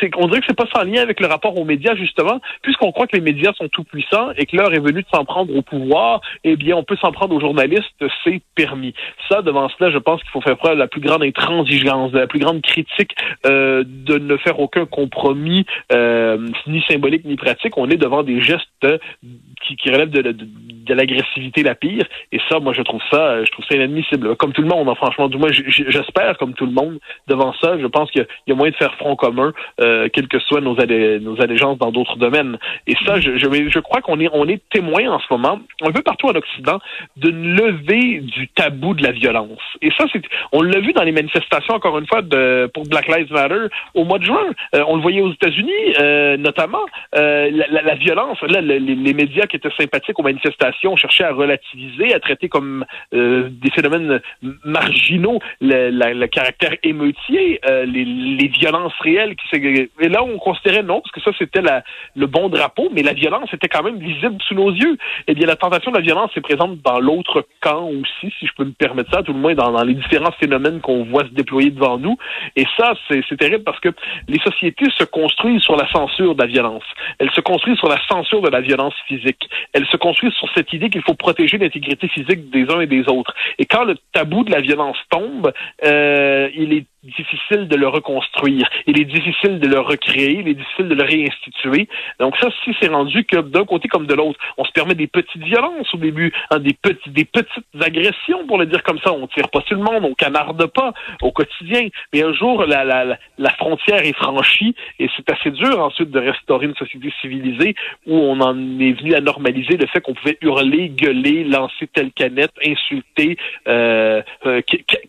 C'est, 0.00 0.10
on 0.16 0.26
dirait 0.26 0.40
que 0.40 0.46
c'est 0.48 0.56
pas 0.56 0.68
sans 0.74 0.84
lien 0.84 1.02
avec 1.02 1.20
le 1.20 1.26
rapport 1.26 1.56
aux 1.58 1.64
médias, 1.64 1.94
justement, 1.94 2.40
puisqu'on 2.62 2.92
croit 2.92 3.06
que 3.06 3.16
les 3.16 3.22
médias 3.22 3.52
sont 3.54 3.68
tout 3.68 3.84
puissants 3.84 4.30
et 4.36 4.46
que 4.46 4.56
l'heure 4.56 4.72
est 4.74 4.80
venue 4.80 5.02
de 5.02 5.08
s'en 5.12 5.24
prendre 5.24 5.54
au 5.54 5.62
pouvoir, 5.62 6.20
eh 6.44 6.56
bien, 6.56 6.76
on 6.76 6.84
peut 6.84 6.96
s'en 6.96 7.12
prendre 7.12 7.34
aux 7.34 7.40
journalistes, 7.40 8.04
c'est 8.24 8.42
permis. 8.54 8.94
Ça, 9.28 9.42
devant 9.42 9.68
cela, 9.68 9.90
je 9.90 9.98
pense 9.98 10.20
qu'il 10.20 10.30
faut 10.30 10.40
faire 10.40 10.56
preuve 10.56 10.74
de 10.74 10.78
la 10.78 10.88
plus 10.88 11.00
grande 11.00 11.22
intransigeance, 11.22 12.12
de 12.12 12.18
la 12.18 12.26
plus 12.26 12.40
grande 12.40 12.62
critique, 12.62 13.14
euh, 13.46 13.84
de 13.86 14.18
ne 14.18 14.36
faire 14.36 14.58
aucun 14.58 14.86
compromis, 14.86 15.64
euh, 15.92 16.48
ni 16.66 16.82
symbolique 16.88 17.24
ni 17.24 17.36
pratique. 17.36 17.76
On 17.76 17.88
est 17.88 17.96
devant 17.96 18.22
des 18.22 18.42
gestes 18.42 18.86
qui, 19.62 19.76
qui 19.76 19.90
relèvent 19.90 20.10
de, 20.10 20.22
de, 20.22 20.32
de 20.32 20.94
l'agressivité 20.94 21.62
la 21.62 21.74
pire. 21.74 22.04
Et 22.32 22.40
ça, 22.48 22.58
moi, 22.58 22.72
je 22.72 22.82
trouve 22.82 23.02
ça, 23.10 23.44
je 23.44 23.50
trouve 23.50 23.64
ça 23.66 23.76
inadmissible. 23.76 24.36
Comme 24.36 24.52
tout 24.52 24.62
le 24.62 24.68
monde, 24.68 24.88
hein, 24.88 24.94
franchement, 24.94 25.28
du 25.28 25.36
moins, 25.36 25.50
j'espère, 25.50 26.36
comme 26.38 26.54
tout 26.54 26.66
le 26.66 26.72
monde, 26.72 26.98
devant 27.28 27.52
ça, 27.60 27.78
je 27.78 27.86
pense 27.86 28.10
qu'il 28.10 28.26
y 28.48 28.52
a 28.52 28.54
moyen 28.54 28.72
de 28.72 28.76
faire 28.76 28.94
front 28.94 29.16
commun, 29.16 29.52
euh, 29.80 30.08
quelles 30.12 30.28
que 30.28 30.38
soient 30.38 30.60
nos, 30.60 30.74
nos 30.74 31.42
allégeances 31.42 31.78
dans 31.78 31.92
d'autres 31.92 32.16
domaines. 32.16 32.58
Et 32.86 32.94
ça, 33.06 33.20
je, 33.20 33.36
je, 33.36 33.46
je 33.68 33.78
crois 33.78 34.00
qu'on 34.00 34.20
est, 34.20 34.28
on 34.32 34.46
est 34.48 34.62
témoin 34.70 35.08
en 35.08 35.18
ce 35.18 35.26
moment, 35.30 35.60
un 35.82 35.92
peu 35.92 36.02
partout 36.02 36.28
en 36.28 36.34
Occident, 36.34 36.78
d'une 37.16 37.54
levée 37.54 38.20
du 38.20 38.48
tabou 38.48 38.94
de 38.94 39.02
la 39.02 39.12
violence. 39.12 39.60
Et 39.82 39.90
ça, 39.96 40.04
c'est, 40.12 40.22
on 40.52 40.62
l'a 40.62 40.80
vu 40.80 40.92
dans 40.92 41.02
les 41.02 41.12
manifestations, 41.12 41.74
encore 41.74 41.98
une 41.98 42.06
fois, 42.06 42.22
de, 42.22 42.70
pour 42.72 42.84
Black 42.84 43.08
Lives 43.08 43.32
Matter 43.32 43.66
au 43.94 44.04
mois 44.04 44.18
de 44.18 44.24
juin. 44.24 44.46
Euh, 44.74 44.84
on 44.86 44.96
le 44.96 45.02
voyait 45.02 45.20
aux 45.20 45.32
États-Unis, 45.32 45.94
euh, 46.00 46.36
notamment. 46.36 46.84
Euh, 47.16 47.50
la, 47.52 47.82
la, 47.82 47.94
violence, 47.94 48.40
là, 48.42 48.60
les, 48.60 48.78
les 48.78 49.14
médias 49.14 49.46
qui 49.46 49.56
étaient 49.56 49.70
sympathiques 49.76 50.18
aux 50.18 50.22
manifestations 50.22 50.96
cherchaient 50.96 51.24
à 51.24 51.32
relativiser, 51.32 52.14
à 52.14 52.20
traiter 52.20 52.48
comme 52.48 52.84
des 53.12 53.70
phénomènes 53.74 54.20
marginaux 54.64 55.40
le, 55.60 55.90
le 55.90 56.26
caractère 56.26 56.74
émeutier, 56.82 57.60
les 57.86 58.04
les 58.36 58.48
violences 58.48 58.92
réelles. 59.00 59.34
Qui, 59.36 59.56
et 59.56 60.08
là, 60.08 60.22
on 60.22 60.38
considérait 60.38 60.82
non, 60.82 61.00
parce 61.00 61.12
que 61.12 61.20
ça, 61.20 61.30
c'était 61.38 61.62
le 62.14 62.26
bon 62.26 62.48
drapeau, 62.48 62.88
mais 62.92 63.02
la 63.02 63.12
violence 63.12 63.52
était 63.52 63.68
quand 63.68 63.82
même 63.82 63.98
visible 63.98 64.36
sous 64.46 64.54
nos 64.54 64.70
yeux. 64.70 64.96
Eh 65.26 65.34
bien, 65.34 65.46
la 65.46 65.56
tentation 65.56 65.90
de 65.90 65.96
la 65.96 66.02
violence 66.02 66.30
est 66.36 66.40
présente 66.40 66.80
dans 66.82 67.00
l'autre 67.00 67.46
camp 67.60 67.88
aussi, 67.88 68.32
si 68.38 68.46
je 68.46 68.52
peux 68.56 68.64
me 68.64 68.72
permettre 68.72 69.10
ça, 69.12 69.22
tout 69.22 69.32
le 69.32 69.38
moins 69.38 69.54
dans, 69.54 69.72
dans 69.72 69.84
les 69.84 69.94
différents 69.94 70.32
phénomènes 70.32 70.80
qu'on 70.80 71.04
voit 71.04 71.24
se 71.24 71.30
déployer 71.30 71.70
devant 71.70 71.98
nous. 71.98 72.16
Et 72.56 72.64
ça, 72.76 72.94
c'est 73.08 73.36
terrible 73.36 73.64
parce 73.64 73.80
que 73.80 73.90
les 74.28 74.38
sociétés 74.40 74.86
se 74.96 75.04
construisent 75.04 75.62
sur 75.62 75.76
la 75.76 75.88
censure 75.90 76.34
de 76.34 76.42
la 76.42 76.46
violence. 76.46 76.84
Elles 77.18 77.30
se 77.30 77.40
construisent 77.40 77.78
sur 77.78 77.88
la 77.88 78.00
censure 78.08 78.42
de 78.42 78.50
la 78.50 78.60
violence 78.60 78.94
physique. 79.06 79.48
Elles 79.72 79.86
se 79.86 79.96
construisent 79.96 80.34
sur 80.34 80.48
cette 80.54 80.72
idée 80.72 80.90
qu'il 80.90 81.02
faut 81.02 81.14
protéger 81.14 81.58
l'intégrité 81.58 82.08
physique 82.08 82.50
des 82.50 82.70
uns 82.70 82.80
et 82.80 82.86
des 82.86 83.08
autres. 83.08 83.34
Et 83.58 83.66
quand 83.66 83.84
le 83.84 83.96
tabou 84.12 84.44
de 84.44 84.50
la 84.50 84.60
violence 84.60 84.96
tombe, 85.10 85.52
euh, 85.84 86.48
il 86.54 86.72
est 86.72 86.86
difficile 87.02 87.68
de 87.68 87.76
le 87.76 87.88
reconstruire. 87.88 88.68
Il 88.86 89.00
est 89.00 89.04
difficile 89.04 89.58
de 89.58 89.66
le 89.66 89.80
recréer, 89.80 90.40
il 90.40 90.48
est 90.48 90.54
difficile 90.54 90.88
de 90.88 90.94
le 90.94 91.04
réinstituer. 91.04 91.88
Donc 92.18 92.36
ça, 92.36 92.48
si 92.64 92.74
c'est 92.80 92.88
rendu 92.88 93.24
que 93.24 93.36
d'un 93.36 93.64
côté 93.64 93.88
comme 93.88 94.06
de 94.06 94.14
l'autre, 94.14 94.38
on 94.58 94.64
se 94.64 94.72
permet 94.72 94.94
des 94.94 95.06
petites 95.06 95.42
violences 95.42 95.92
au 95.94 95.98
début, 95.98 96.32
hein, 96.50 96.58
des, 96.58 96.74
petits, 96.74 97.10
des 97.10 97.24
petites 97.24 97.64
agressions, 97.80 98.46
pour 98.46 98.58
le 98.58 98.66
dire 98.66 98.82
comme 98.82 98.98
ça. 98.98 99.12
On 99.12 99.26
tire 99.28 99.48
pas 99.48 99.62
sur 99.62 99.76
le 99.76 99.82
monde, 99.82 100.04
on 100.04 100.14
canarde 100.14 100.64
pas 100.66 100.92
au 101.22 101.32
quotidien. 101.32 101.88
Mais 102.12 102.22
un 102.22 102.32
jour, 102.32 102.64
la, 102.66 102.84
la, 102.84 103.16
la 103.38 103.50
frontière 103.50 104.04
est 104.04 104.16
franchie 104.16 104.74
et 104.98 105.08
c'est 105.16 105.30
assez 105.30 105.50
dur 105.50 105.82
ensuite 105.82 106.10
de 106.10 106.18
restaurer 106.18 106.66
une 106.66 106.76
société 106.76 107.12
civilisée 107.20 107.74
où 108.06 108.14
on 108.14 108.40
en 108.40 108.56
est 108.78 108.92
venu 108.92 109.14
à 109.14 109.20
normaliser 109.20 109.76
le 109.76 109.86
fait 109.86 110.00
qu'on 110.00 110.14
pouvait 110.14 110.38
hurler, 110.42 110.90
gueuler, 110.90 111.44
lancer 111.44 111.86
telle 111.92 112.12
canette, 112.12 112.52
insulter, 112.64 113.36
euh, 113.68 114.22
euh 114.46 114.60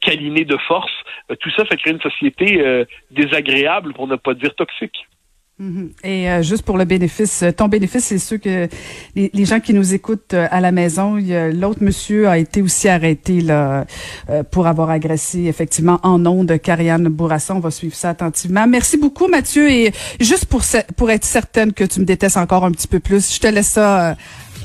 câliner 0.01 0.45
de 0.45 0.57
force. 0.57 0.91
Euh, 1.29 1.35
tout 1.35 1.49
ça 1.51 1.65
fait 1.65 1.80
créer 1.81 1.93
une 1.93 2.01
société 2.01 2.61
euh, 2.61 2.85
désagréable, 3.11 3.93
pour 3.93 4.07
ne 4.07 4.15
pas 4.15 4.33
dire 4.33 4.53
toxique. 4.55 5.07
Mm-hmm. 5.59 5.89
Et 6.03 6.29
euh, 6.29 6.41
juste 6.41 6.63
pour 6.63 6.77
le 6.77 6.85
bénéfice, 6.85 7.43
ton 7.55 7.67
bénéfice, 7.67 8.05
c'est 8.05 8.17
ceux 8.17 8.37
que 8.37 8.67
les, 9.15 9.45
gens 9.45 9.59
qui 9.59 9.73
nous 9.73 9.93
écoutent 9.93 10.33
à 10.33 10.59
la 10.59 10.71
maison, 10.71 11.17
l'autre 11.53 11.83
monsieur 11.83 12.27
a 12.27 12.39
été 12.39 12.61
aussi 12.63 12.89
arrêté 12.89 13.41
là 13.41 13.85
pour 14.51 14.65
avoir 14.65 14.89
agressé 14.89 15.45
effectivement 15.45 15.99
en 16.01 16.17
nom 16.17 16.43
de 16.43 16.55
Karianne 16.55 17.09
Bourassa. 17.09 17.53
On 17.53 17.59
va 17.59 17.69
suivre 17.69 17.93
ça 17.93 18.09
attentivement. 18.09 18.65
Merci 18.65 18.97
beaucoup 18.97 19.27
Mathieu 19.27 19.69
et 19.69 19.91
juste 20.19 20.45
pour 20.45 20.61
pour 20.97 21.11
être 21.11 21.25
certaine 21.25 21.73
que 21.73 21.83
tu 21.83 21.99
me 21.99 22.05
détestes 22.05 22.37
encore 22.37 22.65
un 22.65 22.71
petit 22.71 22.87
peu 22.87 22.99
plus, 22.99 23.35
je 23.35 23.39
te 23.39 23.47
laisse 23.47 23.69
ça 23.69 24.15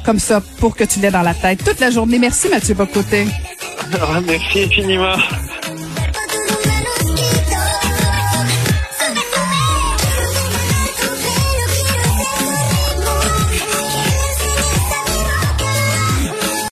comme 0.07 0.21
ça 0.21 0.41
pour 0.61 0.77
que 0.77 0.85
tu 0.85 1.01
l'aies 1.01 1.11
dans 1.11 1.23
la 1.23 1.35
tête 1.35 1.65
toute 1.65 1.81
la 1.81 1.91
journée. 1.91 2.19
Merci 2.19 2.49
Mathieu 2.49 2.75
Bocoté. 2.75 3.27
merci 4.27 4.65
infiniment. 4.65 5.17